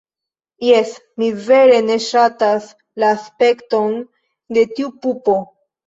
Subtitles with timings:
[0.67, 0.93] Jes...
[1.23, 2.73] mi vere ne ŝatas
[3.05, 3.97] la aspekton
[4.59, 5.43] de tiu pupo.